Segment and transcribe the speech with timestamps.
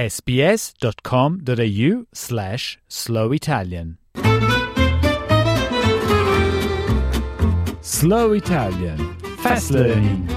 [0.00, 3.98] sbs.com.au slash Slow Italian.
[7.80, 9.16] Slow Italian.
[9.38, 10.30] Fast Learning.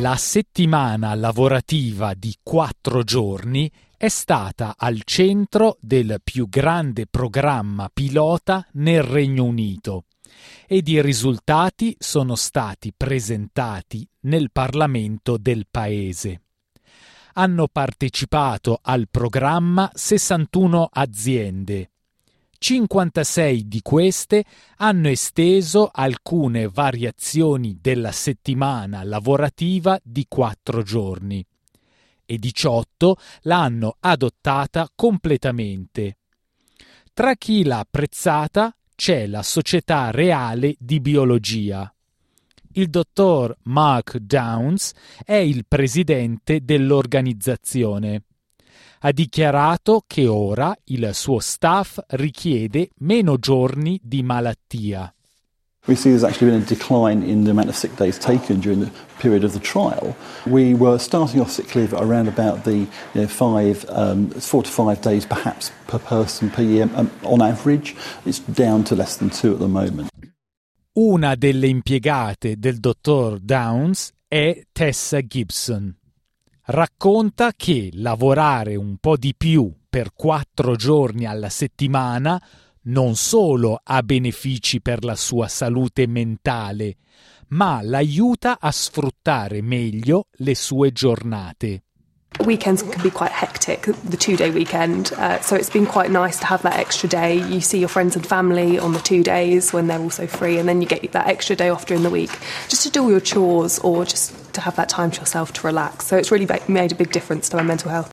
[0.00, 8.66] La settimana lavorativa di quattro giorni è stata al centro del più grande programma pilota
[8.72, 10.06] nel Regno Unito
[10.66, 16.40] ed i risultati sono stati presentati nel Parlamento del Paese.
[17.38, 21.90] Hanno partecipato al programma 61 aziende.
[22.56, 24.44] 56 di queste
[24.76, 31.44] hanno esteso alcune variazioni della settimana lavorativa di quattro giorni
[32.24, 36.16] e 18 l'hanno adottata completamente.
[37.12, 41.90] Tra chi l'ha apprezzata c'è la Società Reale di Biologia.
[42.78, 44.92] Il dottor Mark Downs
[45.24, 48.24] è il presidente dell'organizzazione.
[49.00, 55.10] Ha dichiarato che ora il suo staff richiede meno giorni di malattia.
[55.86, 58.80] We see there's actually been a decline in the amount of sick days taken during
[58.80, 58.90] the
[59.20, 60.14] period of the trial.
[60.44, 64.68] We were starting off sick leave around about the you know, five, um, four to
[64.68, 67.96] five days perhaps per person per year um, on average.
[68.26, 70.10] It's down to less than two at the moment.
[70.98, 75.94] Una delle impiegate del dottor Downs è Tessa Gibson.
[76.62, 82.42] Racconta che lavorare un po' di più per quattro giorni alla settimana
[82.84, 86.96] non solo ha benefici per la sua salute mentale,
[87.48, 91.85] ma l'aiuta a sfruttare meglio le sue giornate.
[92.44, 95.12] Weekends can be quite hectic, the two day weekend.
[95.14, 97.36] Uh, so it's been quite nice to have that extra day.
[97.36, 100.68] You see your friends and family on the two days when they're also free, and
[100.68, 102.30] then you get that extra day off during the week
[102.68, 105.66] just to do all your chores or just to have that time to yourself to
[105.66, 106.06] relax.
[106.06, 108.10] So it's really made a big difference to my mental health.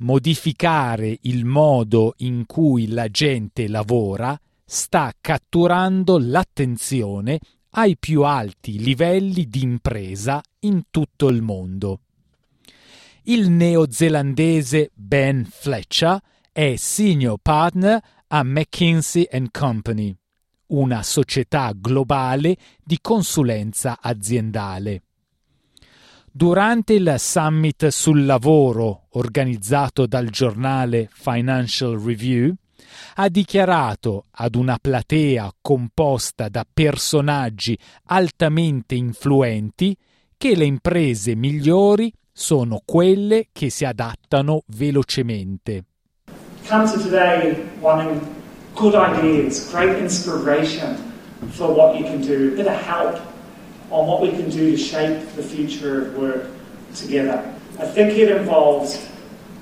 [0.00, 7.38] Modificare il modo in cui la gente lavora sta catturando l'attenzione
[7.70, 12.00] ai più alti livelli di impresa in tutto il mondo.
[13.30, 16.18] Il neozelandese Ben Fletcher
[16.50, 20.16] è senior partner a McKinsey Company,
[20.68, 25.02] una società globale di consulenza aziendale.
[26.32, 32.54] Durante il summit sul lavoro organizzato dal giornale Financial Review,
[33.16, 39.94] ha dichiarato ad una platea composta da personaggi altamente influenti
[40.38, 45.84] che le imprese migliori sono quelle che si adattano velocemente.
[46.68, 48.20] To today wanting
[48.76, 50.96] good ideas, great inspiration
[51.50, 53.20] for what you can do, a bit of help
[53.90, 56.46] on what we can do to shape the future of work
[56.94, 57.42] together.
[57.80, 59.04] I think it involves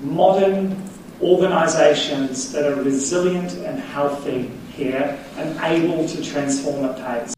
[0.01, 0.77] modern
[1.19, 7.36] organisations that are resilient and healthy here and able to transform at pace.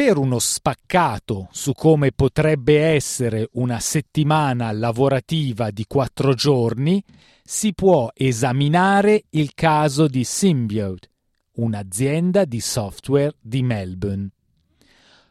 [0.00, 7.04] Per uno spaccato su come potrebbe essere una settimana lavorativa di quattro giorni,
[7.44, 11.10] si può esaminare il caso di Symbiote,
[11.56, 14.30] un'azienda di software di Melbourne.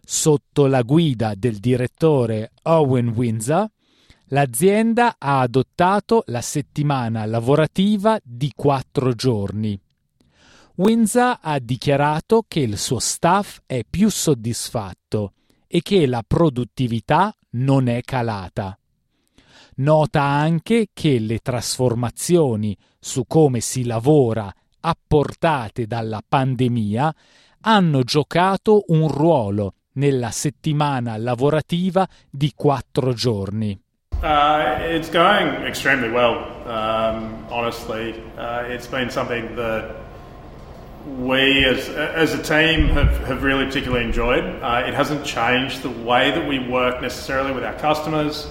[0.06, 3.68] Sotto la guida del direttore Owen Windsor,
[4.26, 9.82] l'azienda ha adottato la settimana lavorativa di quattro giorni.
[10.80, 15.34] Windsor ha dichiarato che il suo staff è più soddisfatto
[15.68, 18.80] e che la produttività non è calata.
[19.76, 24.50] Nota anche che le trasformazioni su come si lavora
[24.80, 27.14] apportate dalla pandemia
[27.60, 33.78] hanno giocato un ruolo nella settimana lavorativa di quattro giorni.
[34.22, 38.14] Uh, it's going extremely well, um, honestly.
[38.38, 40.08] Uh, it's been something that
[41.06, 44.44] we as, as a team have, have really particularly enjoyed.
[44.44, 48.48] Uh, it hasn't changed the way that we work necessarily with our customers.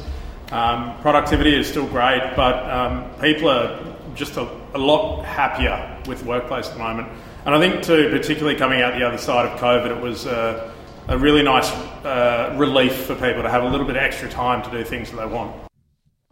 [0.51, 3.79] Um, productivity is still great, but um, people are
[4.15, 7.09] just a, a lot happier with workplace at the moment.
[7.45, 10.73] And I think, too, particularly coming out the other side of COVID, it was uh,
[11.07, 11.71] a really nice
[12.05, 15.17] uh, relief for people to have a little bit extra time to do things that
[15.17, 15.55] they want.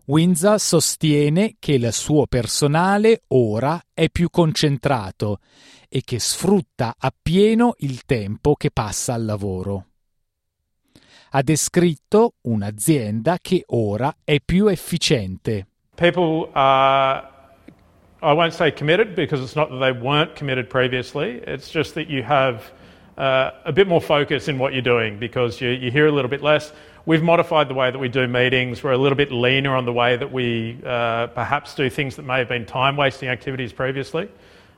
[0.09, 5.41] Windsor sostiene che il suo personale ora è più concentrato
[5.89, 9.87] e che sfrutta appieno il tempo che passa al lavoro.
[11.31, 15.67] Ha descritto un'azienda che ora è più efficiente.
[15.95, 17.35] People are
[18.23, 21.43] I won't say committed because it's not that they weren't committed previously.
[21.47, 22.73] It's just that you have
[23.19, 26.31] uh, a bit more focus in what you're doing because you, you hear a little
[26.31, 26.73] bit less.
[27.05, 28.83] We've modified the way that we do meetings.
[28.83, 32.25] We're a little bit leaner on the way that we uh, perhaps do things that
[32.25, 34.29] may have been time wasting activities previously.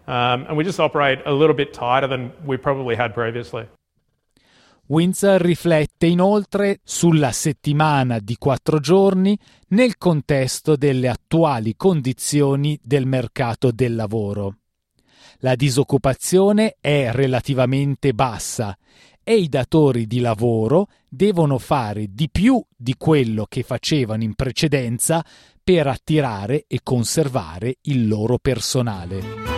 [0.09, 3.69] Um, and we just operate a little bit tighter than we probably had previously.
[4.87, 9.39] Windsor riflette inoltre sulla settimana di quattro giorni
[9.69, 14.57] nel contesto delle attuali condizioni del mercato del lavoro.
[15.41, 18.75] La disoccupazione è relativamente bassa
[19.23, 25.23] e i datori di lavoro devono fare di più di quello che facevano in precedenza
[25.63, 29.58] per attirare e conservare il loro personale.